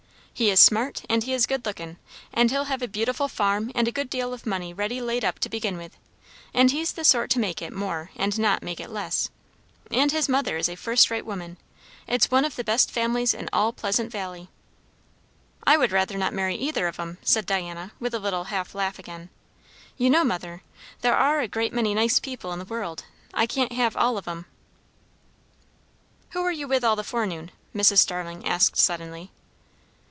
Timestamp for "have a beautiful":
2.63-3.27